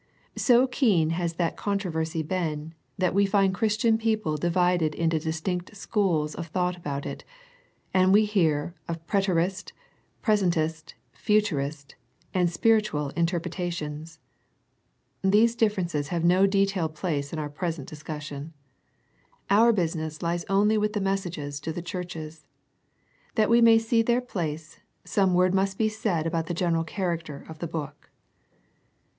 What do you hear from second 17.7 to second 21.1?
discussion. Our business lies only with the